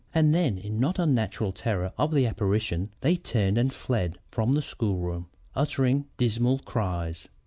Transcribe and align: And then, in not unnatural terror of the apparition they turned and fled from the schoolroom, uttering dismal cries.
And 0.15 0.33
then, 0.33 0.57
in 0.57 0.79
not 0.79 0.97
unnatural 0.97 1.51
terror 1.51 1.93
of 1.95 2.11
the 2.11 2.25
apparition 2.25 2.89
they 3.01 3.17
turned 3.17 3.59
and 3.59 3.71
fled 3.71 4.17
from 4.31 4.51
the 4.53 4.63
schoolroom, 4.63 5.27
uttering 5.55 6.05
dismal 6.17 6.57
cries. 6.57 7.27